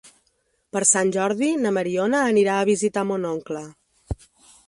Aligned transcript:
Per 0.75 0.81
Sant 0.91 1.11
Jordi 1.15 1.49
na 1.65 1.73
Mariona 1.77 2.23
anirà 2.31 2.57
a 2.61 2.65
visitar 2.71 3.03
mon 3.11 3.27
oncle. 3.35 3.65